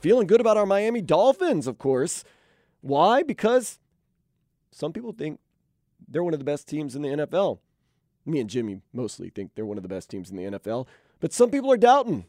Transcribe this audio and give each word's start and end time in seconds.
Feeling 0.00 0.26
good 0.26 0.40
about 0.40 0.56
our 0.56 0.66
Miami 0.66 1.00
Dolphins, 1.00 1.66
of 1.66 1.78
course. 1.78 2.24
Why? 2.80 3.22
Because 3.22 3.78
some 4.70 4.92
people 4.92 5.12
think 5.12 5.40
they're 6.08 6.24
one 6.24 6.34
of 6.34 6.40
the 6.40 6.44
best 6.44 6.68
teams 6.68 6.96
in 6.96 7.02
the 7.02 7.08
NFL. 7.08 7.58
Me 8.26 8.40
and 8.40 8.50
Jimmy 8.50 8.80
mostly 8.92 9.30
think 9.30 9.52
they're 9.54 9.64
one 9.64 9.76
of 9.76 9.82
the 9.82 9.88
best 9.88 10.10
teams 10.10 10.30
in 10.30 10.36
the 10.36 10.58
NFL, 10.58 10.86
but 11.20 11.32
some 11.32 11.50
people 11.50 11.72
are 11.72 11.76
doubting. 11.76 12.26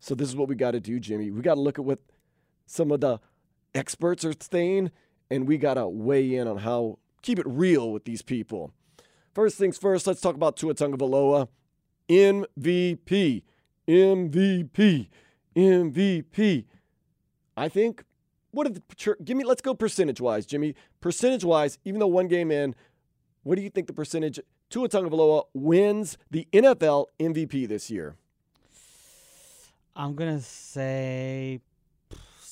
So 0.00 0.14
this 0.14 0.28
is 0.28 0.36
what 0.36 0.48
we 0.48 0.54
got 0.54 0.72
to 0.72 0.80
do, 0.80 1.00
Jimmy. 1.00 1.30
We 1.30 1.42
got 1.42 1.54
to 1.54 1.60
look 1.60 1.78
at 1.78 1.84
what 1.84 2.00
some 2.66 2.90
of 2.90 3.00
the 3.00 3.18
experts 3.74 4.24
are 4.24 4.34
saying, 4.38 4.90
and 5.30 5.46
we 5.46 5.58
got 5.58 5.74
to 5.74 5.88
weigh 5.88 6.34
in 6.34 6.48
on 6.48 6.58
how 6.58 6.98
keep 7.22 7.38
it 7.38 7.46
real 7.46 7.92
with 7.92 8.04
these 8.04 8.22
people. 8.22 8.72
First 9.34 9.58
things 9.58 9.76
first, 9.76 10.06
let's 10.06 10.20
talk 10.20 10.34
about 10.34 10.56
Tua 10.56 10.74
Tagovailoa, 10.74 11.48
MVP, 12.08 13.42
MVP, 13.88 15.08
MVP. 15.56 16.66
I 17.56 17.68
think. 17.68 18.04
What 18.52 18.66
if 18.66 18.74
the 18.74 19.16
give 19.22 19.36
me? 19.36 19.44
Let's 19.44 19.60
go 19.60 19.74
percentage 19.74 20.20
wise, 20.20 20.46
Jimmy. 20.46 20.74
Percentage 21.00 21.44
wise, 21.44 21.78
even 21.84 22.00
though 22.00 22.06
one 22.06 22.26
game 22.28 22.50
in, 22.50 22.74
what 23.42 23.56
do 23.56 23.62
you 23.62 23.70
think 23.70 23.86
the 23.86 23.92
percentage 23.92 24.40
Tua 24.70 24.88
Tagovailoa 24.88 25.44
wins 25.52 26.16
the 26.30 26.48
NFL 26.52 27.06
MVP 27.20 27.68
this 27.68 27.90
year? 27.90 28.16
I'm 29.94 30.14
gonna 30.14 30.40
say 30.40 31.60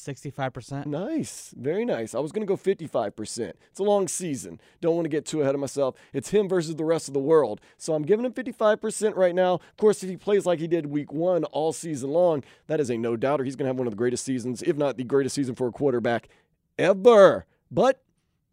sixty-five 0.05 0.53
percent. 0.53 0.87
Nice, 0.87 1.53
very 1.57 1.85
nice. 1.85 2.15
I 2.15 2.21
was 2.21 2.31
gonna 2.31 2.47
go 2.47 2.57
fifty-five 2.57 3.17
percent. 3.17 3.57
It's 3.71 3.81
a 3.81 3.85
long 3.85 4.07
season. 4.07 4.61
Don't 4.81 4.95
want 4.95 5.07
to 5.07 5.11
get 5.11 5.25
too 5.25 5.41
ahead 5.43 5.55
of 5.55 5.61
myself. 5.61 5.97
It's 6.13 6.31
him 6.31 6.49
versus 6.49 6.77
the 6.77 6.85
rest 6.85 7.09
of 7.09 7.15
the 7.15 7.21
world. 7.21 7.61
So 7.79 7.95
I'm 7.95 8.03
giving 8.03 8.25
him 8.25 8.33
fifty-five 8.33 8.81
percent 8.81 9.17
right 9.17 9.35
now. 9.35 9.55
Of 9.55 9.77
course, 9.77 10.03
if 10.03 10.11
he 10.11 10.17
plays 10.17 10.47
like 10.47 10.61
he 10.61 10.69
did 10.69 10.87
Week 10.87 11.13
One 11.13 11.45
all 11.45 11.73
season 11.73 12.11
long, 12.11 12.45
that 12.67 12.81
is 12.81 12.91
a 12.91 12.97
no 12.97 13.17
doubter. 13.17 13.45
He's 13.45 13.57
gonna 13.57 13.71
have 13.71 13.79
one 13.79 13.87
of 13.87 13.93
the 13.93 13.97
greatest 13.97 14.25
seasons, 14.25 14.63
if 14.63 14.77
not 14.77 14.97
the 14.97 15.05
greatest 15.05 15.35
season 15.35 15.55
for 15.55 15.67
a 15.67 15.73
quarterback 15.73 16.29
ever. 16.79 17.47
But 17.71 18.03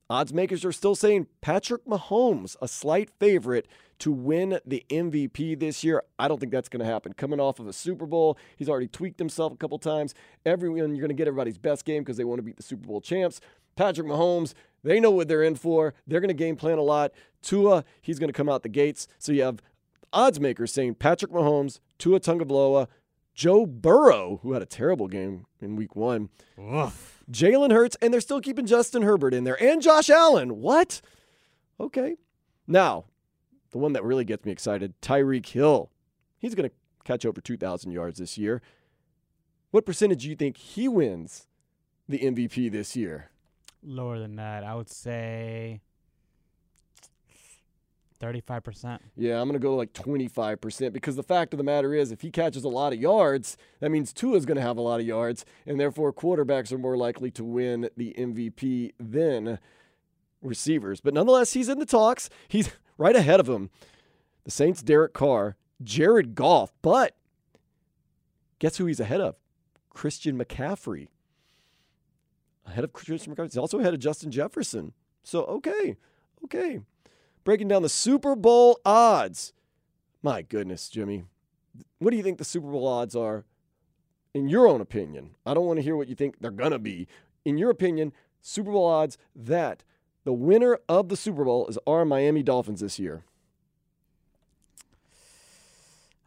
odds 0.09 0.33
makers 0.33 0.65
are 0.65 0.71
still 0.71 0.95
saying 0.95 1.27
Patrick 1.41 1.85
Mahomes, 1.85 2.55
a 2.61 2.67
slight 2.67 3.09
favorite 3.19 3.67
to 4.01 4.11
win 4.11 4.59
the 4.65 4.83
MVP 4.89 5.59
this 5.59 5.83
year. 5.83 6.03
I 6.17 6.27
don't 6.27 6.39
think 6.39 6.51
that's 6.51 6.69
going 6.69 6.79
to 6.79 6.91
happen. 6.91 7.13
Coming 7.13 7.39
off 7.39 7.59
of 7.59 7.67
a 7.67 7.73
Super 7.73 8.07
Bowl, 8.07 8.37
he's 8.55 8.67
already 8.67 8.87
tweaked 8.87 9.19
himself 9.19 9.53
a 9.53 9.55
couple 9.55 9.77
times. 9.77 10.15
Everyone, 10.43 10.95
you're 10.95 11.05
going 11.05 11.09
to 11.09 11.13
get 11.13 11.27
everybody's 11.27 11.59
best 11.59 11.85
game 11.85 12.01
because 12.03 12.17
they 12.17 12.23
want 12.23 12.39
to 12.39 12.43
beat 12.43 12.57
the 12.57 12.63
Super 12.63 12.87
Bowl 12.87 12.99
champs. 12.99 13.39
Patrick 13.75 14.07
Mahomes, 14.07 14.55
they 14.83 14.99
know 14.99 15.11
what 15.11 15.27
they're 15.27 15.43
in 15.43 15.55
for. 15.55 15.93
They're 16.07 16.19
going 16.19 16.29
to 16.29 16.33
game 16.33 16.55
plan 16.55 16.79
a 16.79 16.83
lot. 16.83 17.11
Tua, 17.43 17.83
he's 18.01 18.17
going 18.17 18.29
to 18.29 18.33
come 18.33 18.49
out 18.49 18.63
the 18.63 18.69
gates. 18.69 19.07
So 19.19 19.31
you 19.31 19.43
have 19.43 19.61
odds 20.11 20.39
makers 20.39 20.73
saying 20.73 20.95
Patrick 20.95 21.31
Mahomes, 21.31 21.79
Tua 21.99 22.19
Tagovailoa, 22.19 22.87
Joe 23.35 23.67
Burrow, 23.67 24.39
who 24.41 24.53
had 24.53 24.63
a 24.63 24.65
terrible 24.65 25.07
game 25.07 25.45
in 25.61 25.75
Week 25.75 25.95
One, 25.95 26.29
Jalen 27.31 27.71
Hurts, 27.71 27.95
and 28.01 28.11
they're 28.11 28.19
still 28.19 28.41
keeping 28.41 28.65
Justin 28.65 29.03
Herbert 29.03 29.35
in 29.35 29.43
there 29.43 29.61
and 29.61 29.79
Josh 29.79 30.09
Allen. 30.09 30.59
What? 30.59 31.01
Okay. 31.79 32.15
Now, 32.67 33.05
the 33.71 33.77
one 33.77 33.93
that 33.93 34.03
really 34.03 34.25
gets 34.25 34.45
me 34.45 34.51
excited, 34.51 34.93
Tyreek 35.01 35.45
Hill. 35.47 35.89
He's 36.37 36.55
going 36.55 36.69
to 36.69 36.75
catch 37.03 37.25
over 37.25 37.41
2,000 37.41 37.91
yards 37.91 38.19
this 38.19 38.37
year. 38.37 38.61
What 39.71 39.85
percentage 39.85 40.23
do 40.23 40.29
you 40.29 40.35
think 40.35 40.57
he 40.57 40.87
wins 40.87 41.47
the 42.07 42.19
MVP 42.19 42.71
this 42.71 42.95
year? 42.95 43.31
Lower 43.83 44.19
than 44.19 44.35
that, 44.35 44.63
I 44.63 44.75
would 44.75 44.89
say 44.89 45.81
thirty-five 48.19 48.63
percent. 48.63 49.01
Yeah, 49.17 49.41
I'm 49.41 49.47
going 49.47 49.59
to 49.59 49.63
go 49.63 49.75
like 49.75 49.93
25% 49.93 50.93
because 50.93 51.15
the 51.15 51.23
fact 51.23 51.53
of 51.53 51.57
the 51.57 51.63
matter 51.63 51.95
is, 51.95 52.11
if 52.11 52.21
he 52.21 52.29
catches 52.29 52.63
a 52.63 52.69
lot 52.69 52.93
of 52.93 52.99
yards, 52.99 53.57
that 53.79 53.89
means 53.89 54.13
Tua's 54.13 54.45
going 54.45 54.57
to 54.57 54.61
have 54.61 54.77
a 54.77 54.81
lot 54.81 54.99
of 54.99 55.07
yards, 55.07 55.43
and 55.65 55.79
therefore 55.79 56.13
quarterbacks 56.13 56.71
are 56.71 56.77
more 56.77 56.95
likely 56.95 57.31
to 57.31 57.43
win 57.43 57.89
the 57.97 58.13
MVP 58.17 58.91
than 58.99 59.57
receivers. 60.43 61.01
But 61.01 61.15
nonetheless, 61.15 61.53
he's 61.53 61.69
in 61.69 61.79
the 61.79 61.85
talks. 61.85 62.29
He's 62.47 62.69
right 63.01 63.15
ahead 63.15 63.39
of 63.39 63.49
him. 63.49 63.71
The 64.43 64.51
Saints' 64.51 64.83
Derek 64.83 65.13
Carr, 65.13 65.55
Jared 65.81 66.35
Goff, 66.35 66.71
but 66.81 67.15
guess 68.59 68.77
who 68.77 68.85
he's 68.85 68.99
ahead 68.99 69.21
of? 69.21 69.35
Christian 69.89 70.37
McCaffrey. 70.37 71.07
Ahead 72.65 72.83
of 72.83 72.93
Christian 72.93 73.35
McCaffrey. 73.35 73.45
He's 73.45 73.57
also 73.57 73.79
ahead 73.79 73.95
of 73.95 73.99
Justin 73.99 74.29
Jefferson. 74.31 74.93
So, 75.23 75.43
okay, 75.45 75.97
okay. 76.45 76.79
Breaking 77.43 77.67
down 77.67 77.81
the 77.81 77.89
Super 77.89 78.35
Bowl 78.35 78.79
odds. 78.85 79.51
My 80.21 80.43
goodness, 80.43 80.87
Jimmy. 80.87 81.23
What 81.97 82.11
do 82.11 82.17
you 82.17 82.23
think 82.23 82.37
the 82.37 82.45
Super 82.45 82.67
Bowl 82.67 82.87
odds 82.87 83.15
are, 83.15 83.45
in 84.33 84.47
your 84.47 84.67
own 84.67 84.79
opinion? 84.79 85.31
I 85.43 85.55
don't 85.55 85.65
want 85.65 85.77
to 85.77 85.83
hear 85.83 85.95
what 85.95 86.07
you 86.07 86.15
think 86.15 86.35
they're 86.39 86.51
going 86.51 86.71
to 86.71 86.79
be. 86.79 87.07
In 87.45 87.57
your 87.57 87.71
opinion, 87.71 88.13
Super 88.41 88.71
Bowl 88.71 88.85
odds 88.85 89.17
that 89.35 89.83
the 90.23 90.33
winner 90.33 90.79
of 90.87 91.09
the 91.09 91.17
Super 91.17 91.43
Bowl 91.43 91.67
is 91.67 91.77
our 91.87 92.05
Miami 92.05 92.43
Dolphins 92.43 92.81
this 92.81 92.99
year. 92.99 93.23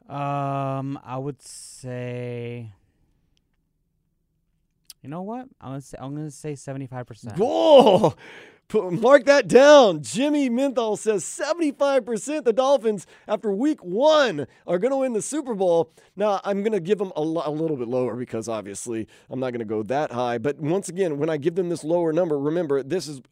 Um, 0.09 0.99
I 1.05 1.17
would 1.17 1.41
say. 1.41 2.73
You 5.03 5.11
know 5.11 5.23
what? 5.23 5.47
I'm 5.61 5.71
gonna 5.71 5.81
say 5.81 5.99
I'm 6.01 6.15
gonna 6.15 6.31
say 6.31 6.55
seventy-five 6.55 7.07
percent. 7.07 7.37
Whoa! 7.39 8.15
Mark 8.73 9.25
that 9.27 9.47
down. 9.47 10.03
Jimmy 10.03 10.51
Menthal 10.51 10.99
says 10.99 11.25
75% 11.25 12.45
the 12.45 12.53
Dolphins 12.53 13.07
after 13.29 13.53
week 13.53 13.85
one 13.85 14.47
are 14.67 14.79
going 14.79 14.91
to 14.91 14.97
win 14.99 15.13
the 15.13 15.23
Super 15.23 15.55
Bowl. 15.55 15.93
Now, 16.17 16.41
I'm 16.45 16.63
going 16.63 16.73
to 16.73 16.81
give 16.81 16.99
them 16.99 17.13
a, 17.15 17.23
lo- 17.23 17.43
a 17.45 17.51
little 17.51 17.77
bit 17.77 17.89
lower 17.89 18.17
because 18.17 18.49
obviously 18.49 19.07
I'm 19.31 19.39
not 19.39 19.51
going 19.51 19.61
to 19.61 19.65
go 19.65 19.83
that 19.85 20.13
high. 20.13 20.39
But 20.39 20.59
once 20.59 20.89
again, 20.89 21.19
when 21.19 21.31
I 21.31 21.37
give 21.37 21.55
them 21.55 21.69
this 21.69 21.85
lower 21.85 22.13
number, 22.13 22.39
remember, 22.39 22.83
this 22.83 23.07
is 23.07 23.23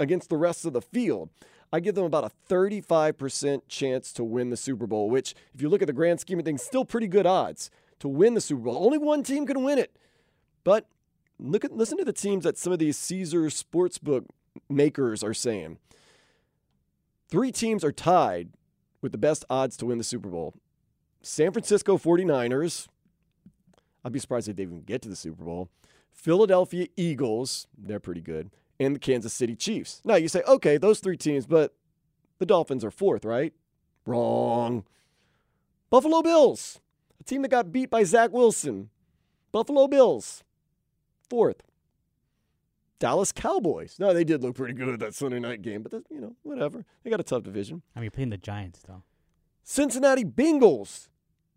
against 0.00 0.30
the 0.30 0.36
rest 0.36 0.64
of 0.64 0.72
the 0.72 0.82
field. 0.82 1.30
I 1.72 1.80
give 1.80 1.94
them 1.94 2.04
about 2.04 2.24
a 2.24 2.30
35% 2.52 3.62
chance 3.68 4.12
to 4.12 4.24
win 4.24 4.50
the 4.50 4.56
Super 4.56 4.86
Bowl, 4.86 5.10
which, 5.10 5.34
if 5.52 5.60
you 5.60 5.68
look 5.68 5.82
at 5.82 5.86
the 5.86 5.92
grand 5.92 6.20
scheme 6.20 6.38
of 6.38 6.44
things, 6.44 6.62
still 6.62 6.84
pretty 6.84 7.08
good 7.08 7.26
odds 7.26 7.70
to 7.98 8.08
win 8.08 8.34
the 8.34 8.40
Super 8.40 8.62
Bowl. 8.62 8.84
Only 8.84 8.98
one 8.98 9.22
team 9.22 9.46
can 9.46 9.62
win 9.64 9.78
it. 9.78 9.94
But 10.64 10.86
look 11.38 11.64
at 11.64 11.72
listen 11.72 11.98
to 11.98 12.04
the 12.04 12.12
teams 12.12 12.44
that 12.44 12.56
some 12.56 12.72
of 12.72 12.78
these 12.78 12.96
Caesar 12.96 13.42
Sportsbook 13.42 14.26
makers 14.68 15.22
are 15.22 15.34
saying. 15.34 15.78
Three 17.28 17.50
teams 17.50 17.84
are 17.84 17.92
tied 17.92 18.50
with 19.02 19.12
the 19.12 19.18
best 19.18 19.44
odds 19.50 19.76
to 19.78 19.86
win 19.86 19.98
the 19.98 20.04
Super 20.04 20.28
Bowl. 20.28 20.54
San 21.22 21.52
Francisco 21.52 21.98
49ers. 21.98 22.88
I'd 24.04 24.12
be 24.12 24.20
surprised 24.20 24.48
if 24.48 24.56
they 24.56 24.62
even 24.62 24.82
get 24.82 25.02
to 25.02 25.08
the 25.08 25.16
Super 25.16 25.44
Bowl. 25.44 25.68
Philadelphia 26.12 26.86
Eagles, 26.96 27.66
they're 27.76 28.00
pretty 28.00 28.20
good. 28.20 28.50
And 28.78 28.94
the 28.94 29.00
Kansas 29.00 29.32
City 29.32 29.56
Chiefs. 29.56 30.00
Now 30.04 30.14
you 30.16 30.28
say, 30.28 30.42
okay, 30.46 30.76
those 30.76 31.00
three 31.00 31.16
teams, 31.16 31.46
but 31.46 31.74
the 32.38 32.46
Dolphins 32.46 32.84
are 32.84 32.90
fourth, 32.90 33.24
right? 33.24 33.52
Wrong. 34.04 34.84
Buffalo 35.90 36.22
Bills, 36.22 36.80
a 37.20 37.24
team 37.24 37.42
that 37.42 37.48
got 37.48 37.72
beat 37.72 37.90
by 37.90 38.04
Zach 38.04 38.32
Wilson. 38.32 38.90
Buffalo 39.52 39.88
Bills, 39.88 40.44
fourth. 41.28 41.62
Dallas 42.98 43.32
Cowboys. 43.32 43.96
No, 43.98 44.12
they 44.14 44.24
did 44.24 44.42
look 44.42 44.54
pretty 44.56 44.74
good 44.74 45.00
that 45.00 45.14
Sunday 45.14 45.38
night 45.38 45.62
game, 45.62 45.82
but 45.82 45.92
you 46.10 46.20
know, 46.20 46.36
whatever. 46.42 46.84
They 47.02 47.10
got 47.10 47.20
a 47.20 47.24
tough 47.24 47.42
division. 47.42 47.82
I 47.94 48.00
mean, 48.00 48.04
you're 48.04 48.10
playing 48.10 48.30
the 48.30 48.38
Giants 48.38 48.80
though. 48.86 49.02
Cincinnati 49.62 50.24
Bengals, 50.24 51.08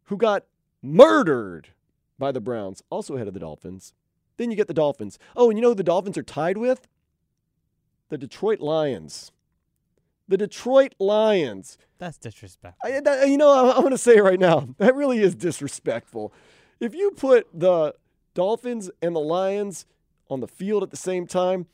who 0.05 0.17
got 0.17 0.45
murdered 0.81 1.69
by 2.17 2.31
the 2.31 2.41
Browns, 2.41 2.81
also 2.89 3.15
ahead 3.15 3.27
of 3.27 3.33
the 3.33 3.39
Dolphins. 3.39 3.93
Then 4.37 4.51
you 4.51 4.57
get 4.57 4.67
the 4.67 4.73
Dolphins. 4.73 5.19
Oh, 5.35 5.49
and 5.49 5.57
you 5.57 5.61
know 5.61 5.69
who 5.69 5.75
the 5.75 5.83
Dolphins 5.83 6.17
are 6.17 6.23
tied 6.23 6.57
with? 6.57 6.87
The 8.09 8.17
Detroit 8.17 8.59
Lions. 8.59 9.31
The 10.27 10.37
Detroit 10.37 10.95
Lions. 10.97 11.77
That's 11.97 12.17
disrespectful. 12.17 12.91
I, 12.91 12.99
that, 13.01 13.27
you 13.27 13.37
know, 13.37 13.49
I, 13.49 13.75
I'm 13.75 13.81
going 13.81 13.91
to 13.91 13.97
say 13.97 14.17
it 14.17 14.23
right 14.23 14.39
now. 14.39 14.69
That 14.77 14.95
really 14.95 15.19
is 15.19 15.35
disrespectful. 15.35 16.33
If 16.79 16.95
you 16.95 17.11
put 17.11 17.47
the 17.53 17.93
Dolphins 18.33 18.89
and 19.01 19.15
the 19.15 19.19
Lions 19.19 19.85
on 20.29 20.39
the 20.39 20.47
field 20.47 20.83
at 20.83 20.91
the 20.91 20.97
same 20.97 21.27
time, 21.27 21.67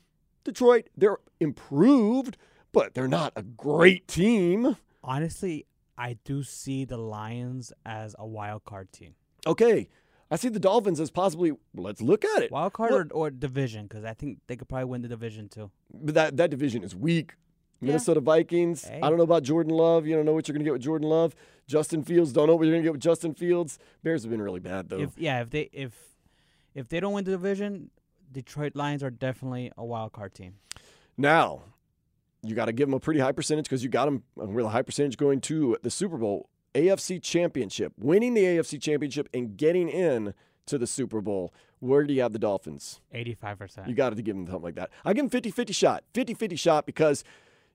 Detroit, 0.43 0.87
they're 0.95 1.17
improved, 1.39 2.37
but 2.71 2.93
they're 2.93 3.07
not 3.07 3.33
a 3.35 3.43
great 3.43 4.07
team. 4.07 4.77
Honestly, 5.03 5.65
I 5.97 6.17
do 6.23 6.43
see 6.43 6.85
the 6.85 6.97
Lions 6.97 7.71
as 7.85 8.15
a 8.17 8.25
wild 8.25 8.65
card 8.65 8.91
team. 8.91 9.15
Okay, 9.47 9.89
I 10.31 10.35
see 10.37 10.49
the 10.49 10.59
Dolphins 10.59 10.99
as 10.99 11.11
possibly. 11.11 11.53
Let's 11.75 12.01
look 12.01 12.25
at 12.25 12.43
it. 12.43 12.51
Wild 12.51 12.73
card 12.73 12.91
or, 12.91 13.07
or 13.11 13.29
division, 13.29 13.87
because 13.87 14.03
I 14.03 14.13
think 14.13 14.39
they 14.47 14.55
could 14.55 14.67
probably 14.67 14.85
win 14.85 15.01
the 15.01 15.07
division 15.07 15.49
too. 15.49 15.71
but 15.93 16.15
that 16.15 16.37
that 16.37 16.49
division 16.49 16.83
is 16.83 16.95
weak. 16.95 17.33
Yeah. 17.81 17.87
Minnesota 17.87 18.21
Vikings. 18.21 18.85
Hey. 18.85 18.99
I 19.03 19.09
don't 19.09 19.17
know 19.17 19.23
about 19.23 19.43
Jordan 19.43 19.73
Love. 19.73 20.07
You 20.07 20.15
don't 20.15 20.25
know 20.25 20.33
what 20.33 20.47
you're 20.47 20.53
going 20.53 20.63
to 20.63 20.65
get 20.65 20.73
with 20.73 20.81
Jordan 20.81 21.09
Love. 21.09 21.35
Justin 21.67 22.03
Fields. 22.03 22.31
Don't 22.31 22.47
know 22.47 22.55
what 22.55 22.63
you're 22.63 22.73
going 22.73 22.83
to 22.83 22.87
get 22.87 22.93
with 22.93 23.01
Justin 23.01 23.33
Fields. 23.33 23.77
Bears 24.01 24.23
have 24.23 24.31
been 24.31 24.41
really 24.41 24.59
bad 24.61 24.89
though. 24.89 24.99
If 24.99 25.17
yeah, 25.17 25.41
if 25.41 25.49
they 25.49 25.69
if 25.71 25.93
if 26.73 26.89
they 26.89 26.99
don't 26.99 27.13
win 27.13 27.23
the 27.23 27.31
division, 27.31 27.91
Detroit 28.35 28.75
Lions 28.75 29.01
are 29.01 29.09
definitely 29.09 29.71
a 29.77 29.85
wild 29.85 30.11
card 30.11 30.33
team. 30.33 30.55
Now, 31.17 31.61
you 32.43 32.53
got 32.53 32.65
to 32.65 32.73
give 32.73 32.89
them 32.89 32.93
a 32.93 32.99
pretty 32.99 33.21
high 33.21 33.31
percentage 33.31 33.63
because 33.63 33.81
you 33.81 33.89
got 33.89 34.05
them 34.05 34.23
a 34.37 34.45
really 34.45 34.69
high 34.69 34.81
percentage 34.81 35.15
going 35.15 35.39
to 35.41 35.77
the 35.83 35.89
Super 35.89 36.17
Bowl, 36.17 36.49
AFC 36.73 37.23
Championship, 37.23 37.93
winning 37.97 38.33
the 38.33 38.43
AFC 38.43 38.81
Championship 38.81 39.29
and 39.33 39.55
getting 39.55 39.87
in 39.87 40.33
to 40.65 40.77
the 40.77 40.85
Super 40.85 41.21
Bowl. 41.21 41.53
Where 41.79 42.03
do 42.03 42.13
you 42.13 42.21
have 42.23 42.33
the 42.33 42.39
Dolphins? 42.39 42.99
Eighty-five 43.13 43.57
percent. 43.57 43.87
You 43.87 43.95
got 43.95 44.13
to 44.13 44.21
give 44.21 44.35
them 44.35 44.47
something 44.47 44.63
like 44.63 44.75
that. 44.75 44.89
I 45.05 45.13
give 45.13 45.23
them 45.23 45.29
50 45.29 45.51
50 45.51 45.71
shot. 45.71 46.03
50 46.13 46.33
50 46.33 46.57
shot 46.57 46.85
because 46.85 47.23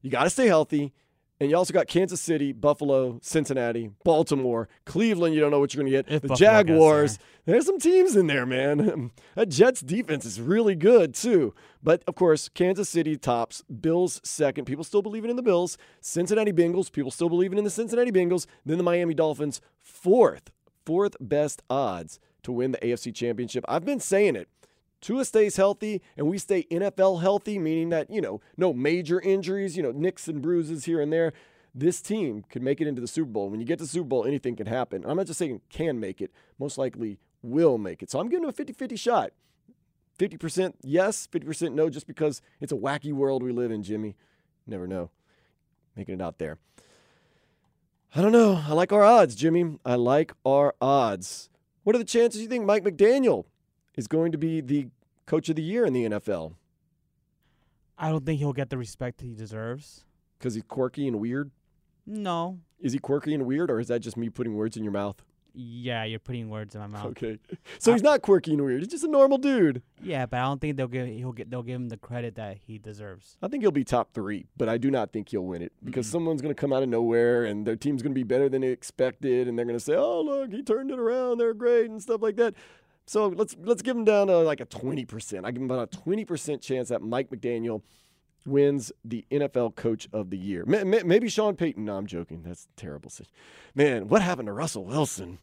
you 0.02 0.10
got 0.10 0.24
to 0.24 0.30
stay 0.30 0.46
healthy. 0.46 0.92
And 1.40 1.48
you 1.48 1.56
also 1.56 1.72
got 1.72 1.88
Kansas 1.88 2.20
City, 2.20 2.52
Buffalo, 2.52 3.18
Cincinnati, 3.22 3.90
Baltimore, 4.04 4.68
Cleveland. 4.84 5.34
You 5.34 5.40
don't 5.40 5.50
know 5.50 5.58
what 5.58 5.72
you're 5.72 5.82
going 5.82 5.90
to 5.90 5.98
get. 6.02 6.14
If 6.14 6.20
the 6.20 6.28
Buffalo 6.28 6.50
Jaguars. 6.50 7.18
There's 7.46 7.64
some 7.64 7.80
teams 7.80 8.14
in 8.14 8.26
there, 8.26 8.44
man. 8.44 9.10
that 9.34 9.48
Jets 9.48 9.80
defense 9.80 10.26
is 10.26 10.38
really 10.38 10.74
good, 10.74 11.14
too. 11.14 11.54
But 11.82 12.02
of 12.06 12.14
course, 12.14 12.50
Kansas 12.50 12.90
City 12.90 13.16
tops, 13.16 13.62
Bills 13.62 14.20
second. 14.22 14.66
People 14.66 14.84
still 14.84 15.00
believing 15.00 15.30
in 15.30 15.36
the 15.36 15.42
Bills. 15.42 15.78
Cincinnati 16.02 16.52
Bengals, 16.52 16.92
people 16.92 17.10
still 17.10 17.30
believing 17.30 17.56
in 17.56 17.64
the 17.64 17.70
Cincinnati 17.70 18.12
Bengals. 18.12 18.44
Then 18.66 18.76
the 18.76 18.84
Miami 18.84 19.14
Dolphins, 19.14 19.62
fourth, 19.78 20.50
fourth 20.84 21.16
best 21.20 21.62
odds 21.70 22.20
to 22.42 22.52
win 22.52 22.72
the 22.72 22.78
AFC 22.78 23.14
Championship. 23.14 23.64
I've 23.66 23.86
been 23.86 24.00
saying 24.00 24.36
it. 24.36 24.48
Tua 25.00 25.24
stays 25.24 25.56
healthy 25.56 26.02
and 26.16 26.28
we 26.28 26.38
stay 26.38 26.64
NFL 26.64 27.22
healthy, 27.22 27.58
meaning 27.58 27.88
that, 27.90 28.10
you 28.10 28.20
know, 28.20 28.40
no 28.56 28.72
major 28.72 29.20
injuries, 29.20 29.76
you 29.76 29.82
know, 29.82 29.92
nicks 29.92 30.28
and 30.28 30.42
bruises 30.42 30.84
here 30.84 31.00
and 31.00 31.12
there. 31.12 31.32
This 31.74 32.00
team 32.00 32.44
could 32.48 32.62
make 32.62 32.80
it 32.80 32.86
into 32.86 33.00
the 33.00 33.06
Super 33.06 33.30
Bowl. 33.30 33.48
When 33.48 33.60
you 33.60 33.66
get 33.66 33.78
to 33.78 33.84
the 33.84 33.90
Super 33.90 34.08
Bowl, 34.08 34.26
anything 34.26 34.56
can 34.56 34.66
happen. 34.66 35.04
I'm 35.06 35.16
not 35.16 35.26
just 35.26 35.38
saying 35.38 35.60
can 35.70 36.00
make 36.00 36.20
it, 36.20 36.30
most 36.58 36.76
likely 36.76 37.18
will 37.42 37.78
make 37.78 38.02
it. 38.02 38.10
So 38.10 38.18
I'm 38.18 38.28
giving 38.28 38.42
them 38.42 38.50
a 38.50 38.52
50 38.52 38.72
50 38.72 38.96
shot. 38.96 39.32
50% 40.18 40.74
yes, 40.82 41.26
50% 41.32 41.72
no, 41.72 41.88
just 41.88 42.06
because 42.06 42.42
it's 42.60 42.72
a 42.72 42.76
wacky 42.76 43.12
world 43.12 43.42
we 43.42 43.52
live 43.52 43.70
in, 43.70 43.82
Jimmy. 43.82 44.16
Never 44.66 44.86
know. 44.86 45.10
Making 45.96 46.16
it 46.16 46.20
out 46.22 46.38
there. 46.38 46.58
I 48.14 48.20
don't 48.20 48.32
know. 48.32 48.62
I 48.66 48.72
like 48.74 48.92
our 48.92 49.02
odds, 49.02 49.34
Jimmy. 49.34 49.78
I 49.84 49.94
like 49.94 50.32
our 50.44 50.74
odds. 50.80 51.48
What 51.84 51.96
are 51.96 51.98
the 51.98 52.04
chances 52.04 52.42
you 52.42 52.48
think 52.48 52.66
Mike 52.66 52.84
McDaniel 52.84 53.46
is 53.96 54.06
going 54.06 54.32
to 54.32 54.38
be 54.38 54.60
the 54.60 54.88
coach 55.26 55.48
of 55.48 55.56
the 55.56 55.62
year 55.62 55.84
in 55.84 55.92
the 55.92 56.04
NFL? 56.04 56.54
I 57.98 58.08
don't 58.08 58.24
think 58.24 58.38
he'll 58.38 58.52
get 58.52 58.70
the 58.70 58.78
respect 58.78 59.20
he 59.20 59.34
deserves. 59.34 60.04
Because 60.38 60.54
he's 60.54 60.64
quirky 60.66 61.06
and 61.06 61.20
weird? 61.20 61.50
No. 62.06 62.58
Is 62.80 62.94
he 62.94 62.98
quirky 62.98 63.34
and 63.34 63.44
weird, 63.44 63.70
or 63.70 63.78
is 63.78 63.88
that 63.88 64.00
just 64.00 64.16
me 64.16 64.30
putting 64.30 64.54
words 64.54 64.76
in 64.76 64.82
your 64.82 64.92
mouth? 64.92 65.22
Yeah, 65.54 66.04
you're 66.04 66.20
putting 66.20 66.48
words 66.48 66.74
in 66.74 66.80
my 66.80 66.86
mouth. 66.86 67.06
Okay. 67.06 67.38
So 67.78 67.92
he's 67.92 68.02
not 68.02 68.22
quirky 68.22 68.52
and 68.52 68.64
weird. 68.64 68.80
He's 68.80 68.88
just 68.88 69.04
a 69.04 69.08
normal 69.08 69.38
dude. 69.38 69.82
Yeah, 70.02 70.26
but 70.26 70.38
I 70.38 70.44
don't 70.44 70.60
think 70.60 70.76
they'll 70.76 70.86
give 70.86 71.08
he'll 71.08 71.32
get 71.32 71.50
they'll 71.50 71.62
give 71.62 71.74
him 71.74 71.88
the 71.88 71.96
credit 71.96 72.36
that 72.36 72.58
he 72.58 72.78
deserves. 72.78 73.36
I 73.42 73.48
think 73.48 73.62
he'll 73.62 73.70
be 73.70 73.84
top 73.84 74.12
three, 74.12 74.46
but 74.56 74.68
I 74.68 74.78
do 74.78 74.90
not 74.90 75.12
think 75.12 75.30
he'll 75.30 75.44
win 75.44 75.62
it 75.62 75.72
because 75.84 76.06
someone's 76.06 76.40
going 76.40 76.54
to 76.54 76.60
come 76.60 76.72
out 76.72 76.82
of 76.82 76.88
nowhere 76.88 77.44
and 77.44 77.66
their 77.66 77.76
team's 77.76 78.02
going 78.02 78.12
to 78.12 78.18
be 78.18 78.22
better 78.22 78.48
than 78.48 78.62
they 78.62 78.68
expected, 78.68 79.48
and 79.48 79.58
they're 79.58 79.66
going 79.66 79.78
to 79.78 79.84
say, 79.84 79.94
"Oh, 79.96 80.20
look, 80.20 80.52
he 80.52 80.62
turned 80.62 80.90
it 80.90 80.98
around. 80.98 81.38
They're 81.38 81.54
great 81.54 81.90
and 81.90 82.00
stuff 82.00 82.22
like 82.22 82.36
that." 82.36 82.54
So 83.10 83.26
let's 83.26 83.56
let's 83.64 83.82
give 83.82 83.96
him 83.96 84.04
down 84.04 84.28
to 84.28 84.38
like 84.38 84.60
a 84.60 84.64
twenty 84.64 85.04
percent. 85.04 85.44
I 85.44 85.50
give 85.50 85.60
him 85.60 85.68
about 85.68 85.92
a 85.92 85.96
twenty 85.98 86.24
percent 86.24 86.62
chance 86.62 86.90
that 86.90 87.02
Mike 87.02 87.28
McDaniel 87.28 87.82
wins 88.46 88.92
the 89.04 89.26
NFL 89.32 89.74
Coach 89.74 90.06
of 90.12 90.30
the 90.30 90.38
Year. 90.38 90.62
Ma- 90.64 90.84
ma- 90.84 91.02
Maybe 91.04 91.28
Sean 91.28 91.56
Payton. 91.56 91.84
No, 91.84 91.96
I'm 91.96 92.06
joking. 92.06 92.44
That's 92.44 92.68
terrible. 92.76 93.10
Man, 93.74 94.06
what 94.06 94.22
happened 94.22 94.46
to 94.46 94.52
Russell 94.52 94.84
Wilson? 94.84 95.40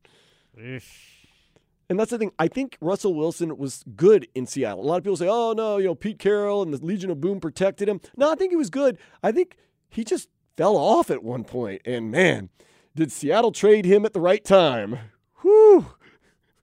And 1.90 2.00
that's 2.00 2.12
the 2.12 2.18
thing. 2.18 2.32
I 2.40 2.48
think 2.48 2.78
Russell 2.80 3.14
Wilson 3.14 3.58
was 3.58 3.84
good 3.98 4.30
in 4.34 4.46
Seattle. 4.48 4.86
A 4.86 4.88
lot 4.88 5.00
of 5.00 5.04
people 5.04 5.18
say, 5.18 5.28
"Oh 5.30 5.52
no, 5.52 5.76
you 5.76 5.88
know 5.88 5.96
Pete 5.96 6.20
Carroll 6.20 6.62
and 6.62 6.74
the 6.74 6.78
Legion 6.86 7.10
of 7.10 7.20
Boom 7.20 7.42
protected 7.42 7.90
him." 7.90 8.00
No, 8.16 8.32
I 8.32 8.36
think 8.36 8.54
he 8.54 8.56
was 8.56 8.70
good. 8.70 8.98
I 9.22 9.34
think 9.34 9.58
he 9.90 10.06
just 10.06 10.30
fell 10.56 10.78
off 10.78 11.12
at 11.12 11.22
one 11.22 11.44
point. 11.44 11.82
And 11.84 12.12
man, 12.12 12.48
did 12.96 13.12
Seattle 13.12 13.52
trade 13.52 13.84
him 13.84 14.06
at 14.06 14.14
the 14.14 14.22
right 14.22 14.46
time? 14.46 15.00
Whew. 15.42 15.88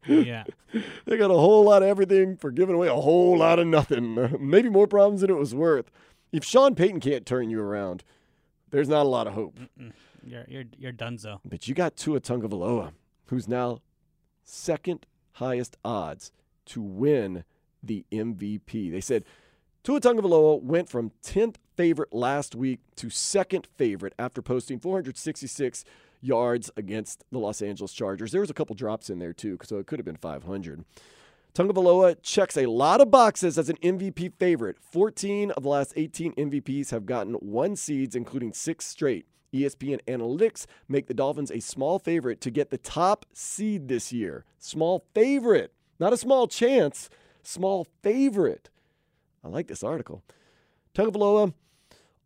Yeah. 0.07 0.45
They 1.05 1.17
got 1.17 1.31
a 1.31 1.35
whole 1.35 1.65
lot 1.65 1.83
of 1.83 1.89
everything 1.89 2.37
for 2.37 2.51
giving 2.51 2.75
away 2.75 2.89
a 2.89 2.95
whole 2.95 3.39
lot 3.39 3.61
of 3.61 3.67
nothing. 3.69 4.19
Maybe 4.41 4.69
more 4.69 4.89
problems 4.89 5.21
than 5.21 5.31
it 5.31 5.37
was 5.37 5.55
worth. 5.55 5.89
If 6.33 6.45
Sean 6.45 6.75
Payton 6.75 6.99
can't 6.99 7.25
turn 7.25 7.49
you 7.49 7.61
around, 7.61 8.03
there's 8.71 8.89
not 8.89 9.07
a 9.07 9.09
lot 9.09 9.29
of 9.29 9.35
hope. 9.35 9.57
You're 10.25 10.45
you're 10.49 10.65
you're 10.77 10.93
donezo. 10.93 11.39
But 11.45 11.69
you 11.69 11.75
got 11.75 11.97
Tua 11.97 12.21
Tungavaloa, 12.21 12.93
who's 13.27 13.47
now 13.47 13.83
second 14.43 15.07
highest 15.35 15.77
odds 15.85 16.33
to 16.67 16.83
win 16.83 17.45
the 17.83 18.05
MVP. 18.11 18.91
They 18.91 19.01
said 19.01 19.25
Tua 19.85 20.01
Tungavaloa 20.01 20.63
went 20.63 20.89
from 20.89 21.13
10th 21.23 21.57
favorite 21.77 22.13
last 22.13 22.55
week 22.55 22.81
to 22.97 23.11
second 23.11 23.69
favorite 23.77 24.15
after 24.19 24.41
posting 24.41 24.81
466 24.81 25.85
yards 26.25 26.71
against 26.77 27.25
the 27.31 27.39
Los 27.39 27.63
Angeles 27.63 27.93
Chargers. 27.93 28.33
There 28.33 28.41
was 28.41 28.51
a 28.51 28.55
couple 28.55 28.75
drops 28.75 29.11
in 29.11 29.19
there 29.19 29.33
too, 29.33 29.59
so 29.63 29.79
it 29.79 29.87
could 29.87 29.99
have 29.99 30.07
been 30.07 30.17
500. 30.17 30.85
Tungavaloa 31.55 32.17
checks 32.23 32.57
a 32.57 32.67
lot 32.67 33.01
of 33.01 33.13
boxes 33.13 33.59
as 33.59 33.69
an 33.69 33.77
MVP 33.77 34.33
favorite. 34.39 34.77
14 34.81 35.53
of 35.53 35.63
the 35.63 35.69
last 35.69 35.93
18 35.95 36.35
MVPs 36.35 36.91
have 36.91 37.07
gotten 37.07 37.35
one 37.35 37.77
seeds, 37.77 38.17
including 38.17 38.53
six 38.53 38.87
straight. 38.87 39.27
ESPN 39.53 40.01
analytics 40.09 40.67
make 40.89 41.07
the 41.07 41.15
Dolphins 41.15 41.53
a 41.53 41.61
small 41.61 42.01
favorite 42.01 42.41
to 42.41 42.51
get 42.51 42.71
the 42.71 42.79
top 42.79 43.25
seed 43.33 43.87
this 43.87 44.13
year. 44.13 44.45
Small 44.59 45.07
favorite, 45.15 45.73
not 46.01 46.13
a 46.13 46.17
small 46.17 46.49
chance, 46.49 47.09
small 47.45 47.87
favorite. 48.03 48.69
I 49.45 49.49
like 49.49 49.69
this 49.69 49.85
article. 49.85 50.25
Tungavaloa 50.93 51.55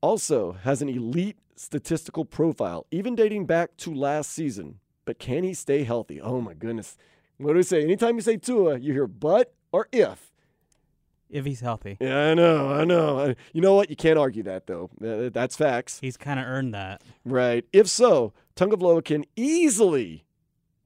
also 0.01 0.53
has 0.53 0.81
an 0.81 0.89
elite 0.89 1.37
statistical 1.59 2.25
profile, 2.25 2.87
even 2.91 3.15
dating 3.15 3.47
back 3.47 3.77
to 3.79 3.93
last 3.93 4.31
season. 4.31 4.81
But 5.05 5.19
can 5.19 5.45
he 5.45 5.55
stay 5.55 5.85
healthy? 5.85 6.21
Oh 6.21 6.41
my 6.41 6.55
goodness. 6.55 6.97
What 7.39 7.53
do 7.53 7.57
we 7.57 7.63
say? 7.63 7.83
Anytime 7.83 8.17
you 8.17 8.21
say 8.21 8.37
Tua, 8.37 8.79
you 8.79 8.93
hear 8.93 9.07
but 9.07 9.55
or 9.73 9.89
if. 9.93 10.33
If 11.31 11.45
he's 11.45 11.61
healthy. 11.61 11.99
Yeah, 12.01 12.31
I 12.31 12.35
know, 12.35 12.73
I 12.73 12.85
know. 12.85 13.35
You 13.53 13.61
know 13.61 13.75
what? 13.75 13.91
You 13.91 13.97
can't 13.97 14.19
argue 14.19 14.43
that 14.45 14.67
though. 14.67 14.91
That's 14.99 15.57
facts. 15.57 15.99
He's 16.01 16.17
kind 16.17 16.41
of 16.41 16.47
earned 16.47 16.75
that. 16.75 17.03
Right. 17.25 17.65
If 17.73 17.87
so, 17.89 18.33
Tungavloa 18.57 19.05
can 19.05 19.27
easily 19.37 20.25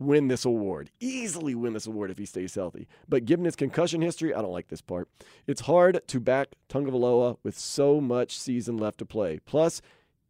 win 0.00 0.26
this 0.26 0.44
award. 0.44 0.90
Easily 0.98 1.54
win 1.54 1.74
this 1.74 1.86
award 1.86 2.10
if 2.10 2.18
he 2.18 2.26
stays 2.26 2.56
healthy. 2.56 2.88
But 3.08 3.24
given 3.24 3.44
his 3.44 3.54
concussion 3.54 4.02
history, 4.02 4.34
I 4.34 4.42
don't 4.42 4.50
like 4.50 4.66
this 4.66 4.80
part. 4.80 5.08
It's 5.46 5.60
hard 5.60 6.00
to 6.08 6.18
back 6.18 6.48
Tungavaloa 6.68 7.36
with 7.44 7.56
so 7.56 8.00
much 8.00 8.36
season 8.36 8.76
left 8.76 8.98
to 8.98 9.06
play. 9.06 9.38
Plus, 9.46 9.80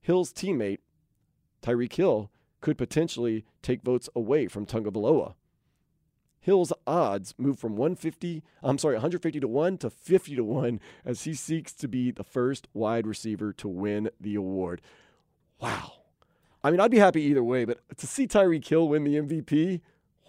Hill's 0.03 0.33
teammate, 0.33 0.81
Tyreek 1.63 1.95
Hill, 1.95 2.31
could 2.61 2.77
potentially 2.77 3.45
take 3.63 3.83
votes 3.83 4.09
away 4.15 4.49
from 4.49 4.67
Tungavaloa. 4.67 5.35
Hill's 6.41 6.73
odds 6.89 7.35
move 7.39 7.59
from 7.59 7.77
150, 7.77 8.43
I'm 8.65 8.77
sorry, 8.77 8.97
150 8.97 9.39
to 9.39 9.49
1 9.49 9.79
to 9.79 9.91
50 9.91 10.37
to 10.37 10.45
1 10.45 10.81
as 11.05 11.23
he 11.23 11.35
seeks 11.35 11.73
to 11.75 11.87
be 11.87 12.11
the 12.11 12.25
first 12.25 12.67
wide 12.75 13.07
receiver 13.07 13.53
to 13.55 13.69
win 13.69 14.11
the 14.21 14.35
award. 14.35 14.83
Wow. 15.61 15.93
I 16.65 16.73
mean, 16.73 16.81
I'd 16.81 16.91
be 16.91 16.99
happy 16.99 17.23
either 17.23 17.45
way, 17.45 17.65
but 17.65 17.79
to 17.97 18.07
see 18.09 18.27
Tyreek 18.27 18.67
Hill 18.67 18.89
win 18.89 19.05
the 19.05 19.15
MVP, 19.15 19.81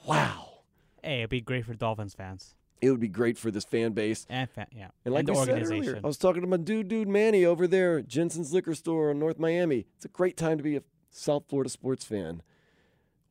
wow. 0.07 0.61
Hey, 1.01 1.19
it'd 1.19 1.31
be 1.31 1.41
great 1.41 1.65
for 1.65 1.73
Dolphins 1.73 2.13
fans 2.13 2.53
It 2.83 2.91
would 2.91 2.99
be 2.99 3.07
great 3.07 3.37
for 3.37 3.49
this 3.49 3.63
fan 3.63 3.93
base. 3.93 4.25
and 4.29 4.49
fan, 4.49 4.67
yeah, 4.75 4.89
And 5.05 5.13
like 5.13 5.25
the 5.25 5.31
we 5.31 5.45
said 5.45 5.63
earlier, 5.63 6.01
I 6.03 6.05
was 6.05 6.17
talking 6.17 6.41
to 6.41 6.47
my 6.47 6.57
dude, 6.57 6.89
dude 6.89 7.07
Manny 7.07 7.45
over 7.45 7.65
there, 7.65 8.01
Jensen's 8.01 8.51
Liquor 8.51 8.75
Store 8.75 9.09
in 9.09 9.19
North 9.19 9.39
Miami. 9.39 9.85
It's 9.95 10.03
a 10.03 10.09
great 10.09 10.35
time 10.35 10.57
to 10.57 10.63
be 10.63 10.75
a 10.75 10.83
South 11.09 11.43
Florida 11.47 11.69
sports 11.69 12.03
fan. 12.03 12.41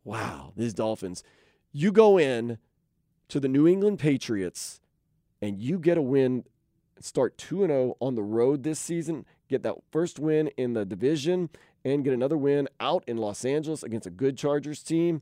Wow, 0.04 0.54
these 0.56 0.73
Dolphins. 0.73 1.23
You 1.71 1.92
go 1.92 2.18
in 2.18 2.56
to 3.28 3.38
the 3.38 3.49
New 3.49 3.68
England 3.68 3.99
Patriots 3.99 4.80
and 5.42 5.61
you 5.61 5.78
get 5.78 5.99
a 5.99 6.02
win, 6.02 6.44
start 6.99 7.37
2 7.37 7.66
0 7.66 7.97
on 8.00 8.14
the 8.14 8.23
road 8.23 8.62
this 8.62 8.80
season, 8.80 9.26
get 9.50 9.62
that 9.64 9.75
first 9.90 10.18
win 10.18 10.49
in 10.56 10.73
the 10.73 10.87
division, 10.87 11.50
and 11.85 12.04
get 12.04 12.14
another 12.14 12.38
win 12.38 12.68
out 12.80 13.04
in 13.06 13.18
Los 13.18 13.44
Angeles 13.44 13.82
against 13.82 14.06
a 14.06 14.11
good 14.11 14.38
Chargers 14.38 14.82
team, 14.82 15.21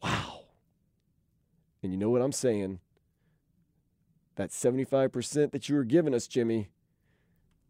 wow. 0.00 0.44
And 1.82 1.90
you 1.90 1.98
know 1.98 2.10
what 2.10 2.22
I'm 2.22 2.30
saying? 2.30 2.78
That 4.36 4.50
75% 4.50 5.52
that 5.52 5.68
you 5.68 5.76
were 5.76 5.84
giving 5.84 6.14
us, 6.14 6.26
Jimmy, 6.26 6.68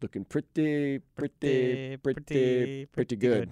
looking 0.01 0.23
pretty, 0.23 0.99
pretty, 1.15 1.97
pretty, 1.97 1.97
pretty, 1.97 2.85
pretty 2.85 3.15
good. 3.17 3.51